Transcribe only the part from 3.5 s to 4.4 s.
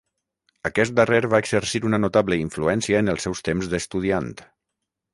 temps d'estudiant.